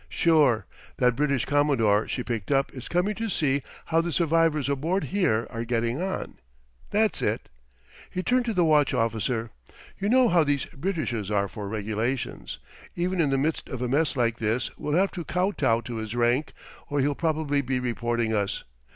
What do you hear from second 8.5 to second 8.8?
the